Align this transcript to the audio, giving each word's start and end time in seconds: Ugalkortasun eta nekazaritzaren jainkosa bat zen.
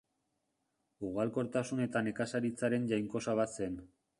Ugalkortasun 1.09 1.83
eta 1.87 2.03
nekazaritzaren 2.09 2.89
jainkosa 2.93 3.37
bat 3.43 3.59
zen. 3.61 3.79